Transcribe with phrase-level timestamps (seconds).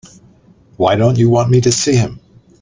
[0.77, 2.19] Why don't you want me to see him?